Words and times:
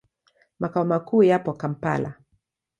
Makao 0.59 0.85
makuu 0.85 1.23
yapo 1.23 1.53
Kampala. 1.53 2.13